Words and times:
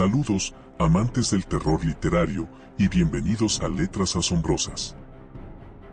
Saludos, 0.00 0.54
amantes 0.78 1.30
del 1.30 1.44
terror 1.44 1.84
literario, 1.84 2.48
y 2.78 2.88
bienvenidos 2.88 3.60
a 3.60 3.68
Letras 3.68 4.16
Asombrosas. 4.16 4.96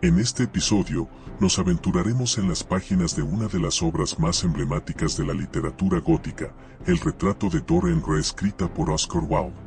En 0.01 0.17
este 0.17 0.43
episodio, 0.43 1.09
nos 1.41 1.59
aventuraremos 1.59 2.37
en 2.37 2.47
las 2.47 2.63
páginas 2.63 3.17
de 3.17 3.23
una 3.23 3.47
de 3.49 3.59
las 3.59 3.83
obras 3.83 4.17
más 4.17 4.45
emblemáticas 4.45 5.17
de 5.17 5.25
la 5.25 5.33
literatura 5.33 5.99
gótica, 5.99 6.53
el 6.85 6.99
retrato 6.99 7.49
de 7.49 7.59
Dorian 7.59 8.01
Gray 8.01 8.21
escrita 8.21 8.73
por 8.73 8.89
Oscar 8.91 9.23
Wilde. 9.27 9.57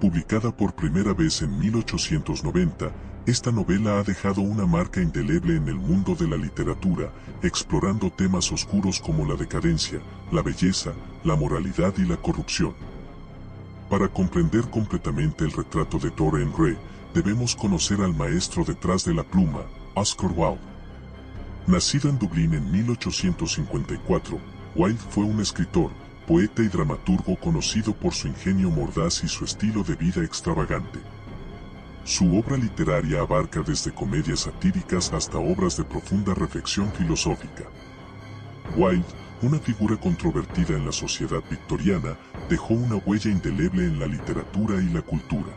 Publicada 0.00 0.50
por 0.50 0.74
primera 0.74 1.14
vez 1.14 1.40
en 1.40 1.56
1890, 1.56 2.90
esta 3.26 3.52
novela 3.52 4.00
ha 4.00 4.02
dejado 4.02 4.40
una 4.40 4.66
marca 4.66 5.00
indeleble 5.00 5.54
en 5.54 5.68
el 5.68 5.76
mundo 5.76 6.16
de 6.16 6.26
la 6.26 6.36
literatura, 6.36 7.12
explorando 7.44 8.10
temas 8.10 8.50
oscuros 8.50 8.98
como 8.98 9.24
la 9.24 9.36
decadencia, 9.36 10.00
la 10.32 10.42
belleza, 10.42 10.94
la 11.22 11.36
moralidad 11.36 11.94
y 11.96 12.06
la 12.06 12.16
corrupción. 12.16 12.74
Para 13.90 14.08
comprender 14.08 14.68
completamente 14.68 15.44
el 15.44 15.52
retrato 15.52 15.98
de 15.98 16.10
Dorian 16.10 16.52
Gray, 16.52 16.76
debemos 17.14 17.54
conocer 17.54 18.00
al 18.00 18.14
maestro 18.14 18.64
detrás 18.64 19.04
de 19.04 19.14
la 19.14 19.22
pluma, 19.22 19.62
Oscar 19.94 20.30
Wilde. 20.34 20.60
Nacido 21.68 22.10
en 22.10 22.18
Dublín 22.18 22.54
en 22.54 22.68
1854, 22.70 24.40
Wilde 24.74 24.98
fue 25.10 25.22
un 25.22 25.40
escritor, 25.40 25.90
poeta 26.26 26.62
y 26.62 26.68
dramaturgo 26.68 27.36
conocido 27.36 27.94
por 27.94 28.12
su 28.12 28.26
ingenio 28.26 28.70
mordaz 28.70 29.22
y 29.22 29.28
su 29.28 29.44
estilo 29.44 29.84
de 29.84 29.94
vida 29.94 30.24
extravagante. 30.24 30.98
Su 32.02 32.36
obra 32.36 32.56
literaria 32.56 33.20
abarca 33.20 33.62
desde 33.62 33.94
comedias 33.94 34.40
satíricas 34.40 35.12
hasta 35.12 35.38
obras 35.38 35.76
de 35.76 35.84
profunda 35.84 36.34
reflexión 36.34 36.90
filosófica. 36.92 37.64
Wilde, 38.76 39.06
una 39.42 39.58
figura 39.58 39.96
controvertida 39.96 40.76
en 40.76 40.86
la 40.86 40.92
sociedad 40.92 41.42
victoriana, 41.50 42.16
dejó 42.48 42.74
una 42.74 42.96
huella 42.96 43.30
indeleble 43.30 43.84
en 43.84 43.98
la 43.98 44.06
literatura 44.06 44.80
y 44.80 44.88
la 44.88 45.02
cultura. 45.02 45.52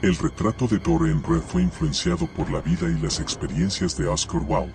El 0.00 0.16
retrato 0.16 0.66
de 0.66 0.78
Dorian 0.78 1.22
Gray 1.22 1.40
fue 1.46 1.62
influenciado 1.62 2.26
por 2.26 2.50
la 2.50 2.60
vida 2.60 2.88
y 2.88 3.00
las 3.00 3.20
experiencias 3.20 3.96
de 3.96 4.08
Oscar 4.08 4.42
Wilde. 4.46 4.72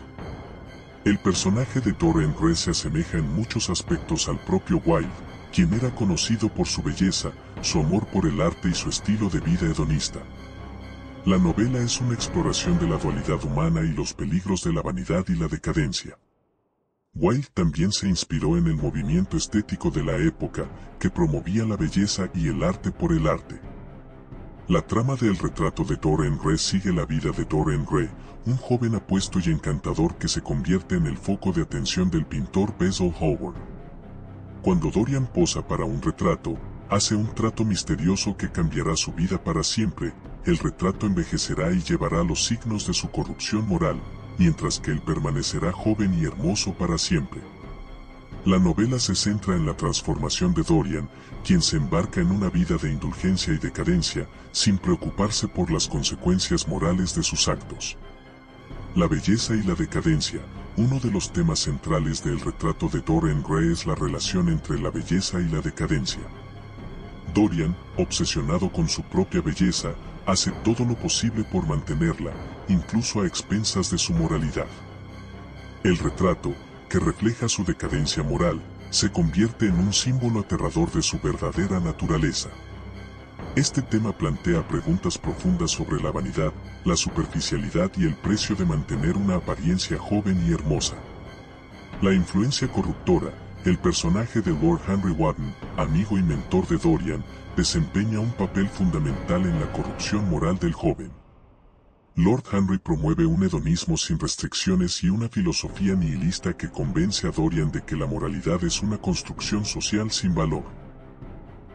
El 1.03 1.17
personaje 1.17 1.81
de 1.81 1.91
Dorian 1.93 2.35
Gray 2.39 2.55
se 2.55 2.71
asemeja 2.71 3.17
en 3.17 3.33
muchos 3.33 3.69
aspectos 3.69 4.29
al 4.29 4.39
propio 4.39 4.81
Wilde, 4.85 5.09
quien 5.51 5.73
era 5.73 5.93
conocido 5.93 6.49
por 6.49 6.67
su 6.67 6.83
belleza, 6.83 7.31
su 7.61 7.79
amor 7.79 8.05
por 8.07 8.27
el 8.27 8.39
arte 8.41 8.69
y 8.69 8.73
su 8.73 8.89
estilo 8.89 9.29
de 9.29 9.39
vida 9.39 9.65
hedonista. 9.65 10.19
La 11.25 11.37
novela 11.37 11.79
es 11.79 11.99
una 11.99 12.13
exploración 12.13 12.79
de 12.79 12.87
la 12.87 12.97
dualidad 12.97 13.43
humana 13.43 13.81
y 13.81 13.89
los 13.89 14.13
peligros 14.13 14.63
de 14.63 14.71
la 14.71 14.81
vanidad 14.81 15.25
y 15.27 15.35
la 15.35 15.47
decadencia. 15.47 16.17
Wilde 17.19 17.47
también 17.51 17.91
se 17.91 18.07
inspiró 18.07 18.57
en 18.57 18.67
el 18.67 18.75
movimiento 18.75 19.37
estético 19.37 19.89
de 19.89 20.03
la 20.03 20.17
época, 20.17 20.69
que 20.99 21.09
promovía 21.09 21.65
la 21.65 21.75
belleza 21.75 22.29
y 22.35 22.47
el 22.47 22.61
arte 22.61 22.91
por 22.91 23.11
el 23.11 23.25
arte. 23.25 23.59
La 24.67 24.85
trama 24.85 25.15
del 25.15 25.35
retrato 25.35 25.83
de 25.83 25.95
Dorian 25.95 26.37
Gray 26.37 26.59
sigue 26.59 26.93
la 26.93 27.05
vida 27.05 27.31
de 27.31 27.45
Dorian 27.45 27.87
Gray, 27.89 28.07
un 28.45 28.57
joven 28.57 28.93
apuesto 28.93 29.39
y 29.39 29.49
encantador 29.49 30.15
que 30.17 30.27
se 30.27 30.41
convierte 30.41 30.95
en 30.95 31.07
el 31.07 31.17
foco 31.17 31.51
de 31.51 31.63
atención 31.63 32.11
del 32.11 32.23
pintor 32.23 32.75
Basil 32.77 33.11
Howard. 33.19 33.55
Cuando 34.61 34.91
Dorian 34.91 35.25
posa 35.25 35.67
para 35.67 35.85
un 35.85 35.99
retrato, 35.99 36.55
hace 36.87 37.15
un 37.15 37.33
trato 37.33 37.65
misterioso 37.65 38.37
que 38.37 38.51
cambiará 38.51 38.95
su 38.95 39.11
vida 39.11 39.43
para 39.43 39.63
siempre, 39.63 40.13
el 40.45 40.59
retrato 40.59 41.07
envejecerá 41.07 41.71
y 41.71 41.81
llevará 41.81 42.23
los 42.23 42.45
signos 42.45 42.85
de 42.85 42.93
su 42.93 43.09
corrupción 43.09 43.67
moral, 43.67 43.99
mientras 44.37 44.79
que 44.79 44.91
él 44.91 45.01
permanecerá 45.01 45.71
joven 45.71 46.13
y 46.19 46.25
hermoso 46.25 46.73
para 46.73 46.97
siempre. 46.97 47.41
La 48.45 48.59
novela 48.59 48.97
se 48.99 49.13
centra 49.13 49.55
en 49.55 49.65
la 49.65 49.75
transformación 49.75 50.53
de 50.53 50.63
Dorian, 50.63 51.09
quien 51.43 51.61
se 51.61 51.77
embarca 51.77 52.21
en 52.21 52.31
una 52.31 52.49
vida 52.49 52.77
de 52.77 52.91
indulgencia 52.91 53.53
y 53.53 53.57
decadencia, 53.57 54.27
sin 54.51 54.77
preocuparse 54.77 55.47
por 55.47 55.69
las 55.69 55.87
consecuencias 55.87 56.67
morales 56.67 57.13
de 57.13 57.23
sus 57.23 57.47
actos. 57.47 57.97
La 58.95 59.07
belleza 59.07 59.53
y 59.53 59.63
la 59.63 59.75
decadencia, 59.75 60.39
uno 60.77 60.99
de 60.99 61.11
los 61.11 61.33
temas 61.33 61.59
centrales 61.59 62.23
del 62.23 62.39
retrato 62.39 62.87
de 62.87 63.01
Dorian 63.01 63.43
Gray 63.43 63.71
es 63.71 63.85
la 63.85 63.95
relación 63.95 64.47
entre 64.47 64.79
la 64.79 64.91
belleza 64.91 65.41
y 65.41 65.49
la 65.49 65.59
decadencia. 65.59 66.21
Dorian, 67.33 67.75
obsesionado 67.97 68.71
con 68.71 68.87
su 68.87 69.01
propia 69.03 69.41
belleza, 69.41 69.93
hace 70.27 70.51
todo 70.63 70.83
lo 70.83 70.93
posible 70.95 71.45
por 71.45 71.65
mantenerla, 71.65 72.33
incluso 72.67 73.21
a 73.21 73.25
expensas 73.25 73.89
de 73.89 73.97
su 73.97 74.13
moralidad. 74.13 74.67
El 75.83 75.97
retrato, 75.97 76.53
que 76.89 76.99
refleja 76.99 77.47
su 77.47 77.63
decadencia 77.63 78.23
moral, 78.23 78.61
se 78.89 79.09
convierte 79.09 79.67
en 79.67 79.79
un 79.79 79.93
símbolo 79.93 80.41
aterrador 80.41 80.91
de 80.91 81.01
su 81.01 81.17
verdadera 81.19 81.79
naturaleza. 81.79 82.49
Este 83.55 83.81
tema 83.81 84.11
plantea 84.11 84.67
preguntas 84.67 85.17
profundas 85.17 85.71
sobre 85.71 86.01
la 86.03 86.11
vanidad, 86.11 86.51
la 86.83 86.97
superficialidad 86.97 87.89
y 87.95 88.03
el 88.03 88.15
precio 88.15 88.53
de 88.55 88.65
mantener 88.65 89.15
una 89.15 89.35
apariencia 89.35 89.97
joven 89.97 90.45
y 90.45 90.53
hermosa. 90.53 90.95
La 92.01 92.13
influencia 92.13 92.67
corruptora, 92.67 93.31
el 93.67 93.77
personaje 93.77 94.41
de 94.41 94.51
Lord 94.51 94.79
Henry 94.87 95.11
Wotton, 95.11 95.53
amigo 95.75 96.17
y 96.17 96.23
mentor 96.23 96.65
de 96.67 96.77
Dorian, 96.77 97.23
desempeña 97.57 98.19
un 98.21 98.31
papel 98.31 98.69
fundamental 98.69 99.45
en 99.45 99.59
la 99.59 99.69
corrupción 99.73 100.29
moral 100.29 100.57
del 100.57 100.71
joven. 100.71 101.11
Lord 102.15 102.43
Henry 102.51 102.77
promueve 102.77 103.25
un 103.25 103.43
hedonismo 103.43 103.97
sin 103.97 104.19
restricciones 104.19 105.03
y 105.03 105.09
una 105.09 105.27
filosofía 105.27 105.95
nihilista 105.95 106.55
que 106.55 106.69
convence 106.69 107.27
a 107.27 107.31
Dorian 107.31 107.69
de 107.69 107.83
que 107.83 107.97
la 107.97 108.07
moralidad 108.07 108.63
es 108.63 108.81
una 108.81 108.99
construcción 108.99 109.65
social 109.65 110.11
sin 110.11 110.33
valor. 110.33 110.63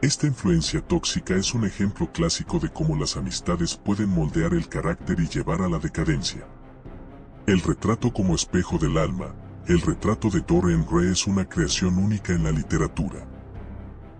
Esta 0.00 0.26
influencia 0.26 0.80
tóxica 0.80 1.36
es 1.36 1.52
un 1.52 1.66
ejemplo 1.66 2.10
clásico 2.10 2.58
de 2.58 2.70
cómo 2.70 2.96
las 2.96 3.18
amistades 3.18 3.76
pueden 3.76 4.08
moldear 4.08 4.54
el 4.54 4.66
carácter 4.66 5.20
y 5.20 5.28
llevar 5.28 5.60
a 5.60 5.68
la 5.68 5.78
decadencia. 5.78 6.48
El 7.46 7.60
retrato 7.60 8.12
como 8.12 8.34
espejo 8.34 8.78
del 8.78 8.96
alma, 8.96 9.34
el 9.68 9.80
retrato 9.80 10.28
de 10.28 10.40
Dorian 10.40 10.84
Gray 10.90 11.12
es 11.12 11.26
una 11.26 11.48
creación 11.48 11.96
única 11.96 12.32
en 12.32 12.42
la 12.42 12.50
literatura. 12.50 13.24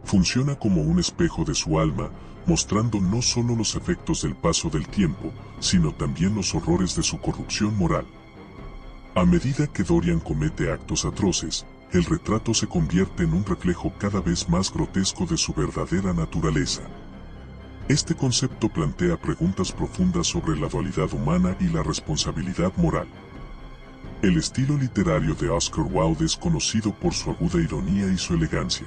Funciona 0.05 0.55
como 0.55 0.83
un 0.83 1.01
espejo 1.01 1.45
de 1.45 1.55
su 1.55 1.81
alma, 1.81 2.11
mostrando 2.47 3.01
no 3.01 3.23
solo 3.23 3.57
los 3.57 3.75
efectos 3.75 4.23
del 4.23 4.37
paso 4.37 4.71
del 4.71 4.87
tiempo, 4.87 5.33
sino 5.59 5.93
también 5.93 6.35
los 6.35 6.55
horrores 6.55 6.95
de 6.95 7.03
su 7.03 7.21
corrupción 7.21 7.77
moral. 7.77 8.07
A 9.15 9.25
medida 9.25 9.67
que 9.67 9.83
Dorian 9.83 10.21
comete 10.21 10.71
actos 10.71 11.05
atroces, 11.05 11.67
el 11.93 12.05
retrato 12.05 12.55
se 12.55 12.69
convierte 12.69 13.25
en 13.25 13.35
un 13.35 13.45
reflejo 13.45 13.93
cada 13.99 14.21
vez 14.21 14.49
más 14.49 14.73
grotesco 14.73 15.27
de 15.27 15.37
su 15.37 15.53
verdadera 15.53 16.13
naturaleza. 16.13 16.83
Este 17.89 18.15
concepto 18.15 18.69
plantea 18.69 19.21
preguntas 19.21 19.73
profundas 19.73 20.29
sobre 20.29 20.57
la 20.59 20.69
dualidad 20.69 21.13
humana 21.13 21.57
y 21.61 21.65
la 21.65 21.83
responsabilidad 21.83 22.73
moral. 22.77 23.09
El 24.23 24.37
estilo 24.37 24.79
literario 24.79 25.35
de 25.35 25.51
Oscar 25.51 25.85
Wilde 25.91 26.25
es 26.25 26.37
conocido 26.37 26.95
por 26.95 27.13
su 27.13 27.29
aguda 27.29 27.61
ironía 27.61 28.07
y 28.07 28.17
su 28.17 28.35
elegancia. 28.35 28.87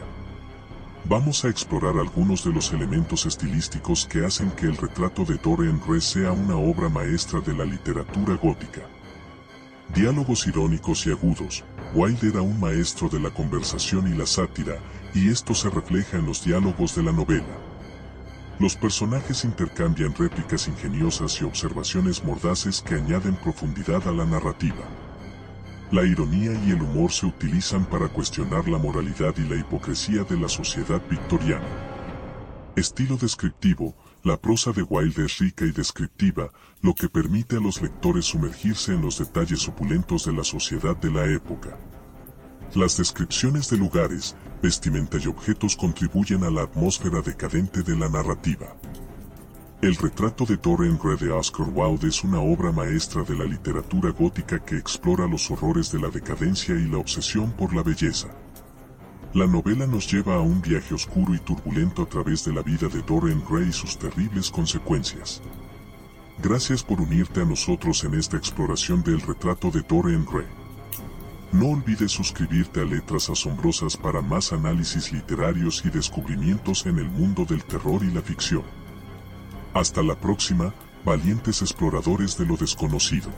Vamos 1.10 1.44
a 1.44 1.50
explorar 1.50 1.98
algunos 2.00 2.46
de 2.46 2.54
los 2.54 2.72
elementos 2.72 3.26
estilísticos 3.26 4.06
que 4.06 4.26
hacen 4.26 4.50
que 4.52 4.66
el 4.66 4.78
retrato 4.78 5.26
de 5.26 5.36
Dorian 5.36 5.82
Gray 5.86 6.00
sea 6.00 6.32
una 6.32 6.56
obra 6.56 6.88
maestra 6.88 7.42
de 7.42 7.54
la 7.54 7.66
literatura 7.66 8.36
gótica. 8.36 8.84
Diálogos 9.94 10.48
irónicos 10.48 11.06
y 11.06 11.12
agudos, 11.12 11.66
Wilde 11.94 12.30
era 12.30 12.42
un 12.42 12.58
maestro 12.58 13.10
de 13.10 13.20
la 13.20 13.30
conversación 13.30 14.08
y 14.08 14.16
la 14.18 14.26
sátira, 14.26 14.78
y 15.14 15.28
esto 15.28 15.54
se 15.54 15.70
refleja 15.70 16.16
en 16.18 16.28
los 16.28 16.46
diálogos 16.46 16.96
de 16.96 17.04
la 17.04 17.12
novela. 17.12 17.58
Los 18.58 18.78
personajes 18.78 19.44
intercambian 19.44 20.16
réplicas 20.16 20.70
ingeniosas 20.70 21.42
y 21.42 21.44
observaciones 21.44 22.24
mordaces 22.24 22.82
que 22.82 22.96
añaden 22.96 23.36
profundidad 23.36 24.08
a 24.08 24.14
la 24.14 24.26
narrativa. 24.26 24.86
La 25.92 26.04
ironía 26.04 26.52
y 26.66 26.72
el 26.72 26.82
humor 26.82 27.12
se 27.12 27.28
utilizan 27.28 27.86
para 27.86 28.08
cuestionar 28.08 28.68
la 28.68 28.80
moralidad 28.80 29.36
y 29.38 29.48
la 29.48 29.56
hipocresía 29.56 30.24
de 30.24 30.40
la 30.40 30.50
sociedad 30.50 31.02
victoriana. 31.10 31.68
Estilo 32.76 33.18
descriptivo, 33.18 33.96
la 34.24 34.36
prosa 34.36 34.72
de 34.72 34.82
Wilde 34.82 35.26
es 35.26 35.38
rica 35.38 35.64
y 35.64 35.72
descriptiva, 35.72 36.50
lo 36.82 36.96
que 36.96 37.08
permite 37.08 37.58
a 37.58 37.60
los 37.60 37.82
lectores 37.82 38.26
sumergirse 38.26 38.94
en 38.94 39.02
los 39.02 39.20
detalles 39.20 39.68
opulentos 39.68 40.26
de 40.26 40.34
la 40.34 40.44
sociedad 40.44 40.98
de 40.98 41.12
la 41.12 41.26
época. 41.26 41.78
Las 42.74 42.98
descripciones 42.98 43.70
de 43.70 43.78
lugares, 43.78 44.36
vestimenta 44.64 45.18
y 45.18 45.28
objetos 45.28 45.76
contribuyen 45.76 46.44
a 46.44 46.50
la 46.50 46.64
atmósfera 46.64 47.22
decadente 47.22 47.84
de 47.84 47.96
la 47.96 48.10
narrativa. 48.10 48.76
El 49.82 49.96
retrato 49.98 50.46
de 50.46 50.56
Gray 50.56 51.18
de 51.20 51.32
Oscar 51.32 51.68
Wilde 51.70 52.08
es 52.08 52.24
una 52.24 52.40
obra 52.40 52.72
maestra 52.72 53.24
de 53.24 53.36
la 53.36 53.44
literatura 53.44 54.10
gótica 54.12 54.58
que 54.64 54.78
explora 54.78 55.28
los 55.28 55.52
horrores 55.52 55.92
de 55.92 56.00
la 56.00 56.08
decadencia 56.08 56.74
y 56.76 56.88
la 56.88 56.98
obsesión 56.98 57.52
por 57.52 57.76
la 57.76 57.84
belleza. 57.84 58.30
La 59.34 59.46
novela 59.46 59.86
nos 59.86 60.10
lleva 60.10 60.36
a 60.36 60.40
un 60.40 60.62
viaje 60.62 60.96
oscuro 60.96 61.36
y 61.36 61.40
turbulento 61.40 62.04
a 62.04 62.06
través 62.06 62.46
de 62.46 62.54
la 62.54 62.62
vida 62.62 62.88
de 62.88 63.02
Dorian 63.02 63.44
Gray 63.48 63.68
y 63.68 63.74
sus 63.74 64.00
terribles 64.00 64.50
consecuencias. 64.50 65.42
Gracias 66.42 66.82
por 66.82 67.02
unirte 67.02 67.42
a 67.42 67.46
nosotros 67.46 68.04
en 68.06 68.14
esta 68.14 68.38
exploración 68.38 69.04
del 69.04 69.20
retrato 69.20 69.72
de 69.72 69.82
Dorian 69.82 70.26
Gray. 70.26 70.48
No 71.52 71.68
olvides 71.68 72.12
suscribirte 72.12 72.80
a 72.80 72.86
Letras 72.86 73.30
Asombrosas 73.30 73.98
para 73.98 74.22
más 74.22 74.54
análisis 74.54 75.12
literarios 75.12 75.84
y 75.86 75.90
descubrimientos 75.90 76.86
en 76.86 76.98
el 76.98 77.10
mundo 77.10 77.44
del 77.44 77.64
terror 77.66 78.02
y 78.04 78.12
la 78.12 78.22
ficción. 78.22 78.64
Hasta 79.76 80.02
la 80.02 80.16
próxima, 80.16 80.74
valientes 81.04 81.62
exploradores 81.62 82.38
de 82.38 82.46
lo 82.46 82.56
desconocido. 82.56 83.30